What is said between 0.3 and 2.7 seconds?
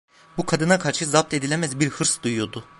Bu kadına karşı zapt edilemez bir hırs duyuyordu…